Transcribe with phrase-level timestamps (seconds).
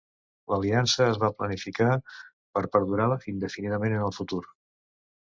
[0.51, 1.89] L'aliança es va planificar
[2.57, 4.41] per perdurar indefinidament en el futur.